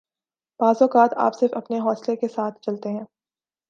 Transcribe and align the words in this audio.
بعض 0.59 0.81
اوقات 0.81 1.13
آپ 1.17 1.39
صرف 1.39 1.53
اپنے 1.53 1.79
حوصلہ 1.79 2.15
کے 2.15 2.27
ساتھ 2.27 2.61
چلتے 2.61 2.89
ہیں 2.89 3.05